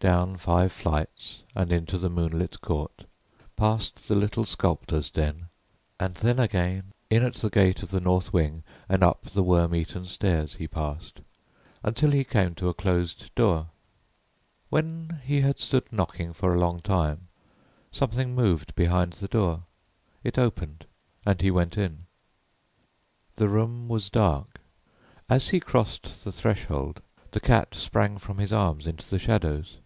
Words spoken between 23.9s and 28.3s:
dark. As he crossed the threshold, the cat sprang